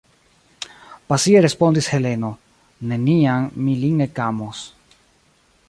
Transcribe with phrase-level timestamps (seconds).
[1.11, 2.31] pasie respondis Heleno:
[2.93, 4.63] neniam mi lin ekamos.